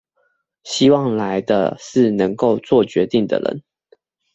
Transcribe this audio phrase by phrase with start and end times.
[0.63, 3.61] 希望來的是能夠作決定的人